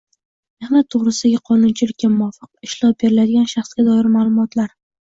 [0.63, 4.79] mehnat to‘g‘risidagi qonunchilikka muvofiq ishlov beriladigan shaxsga doir ma’lumotlar